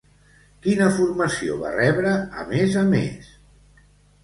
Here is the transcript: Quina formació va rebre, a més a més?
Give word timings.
Quina 0.67 0.87
formació 0.99 1.59
va 1.61 1.75
rebre, 1.77 2.15
a 2.45 2.49
més 2.55 2.81
a 2.85 2.85
més? 2.95 3.31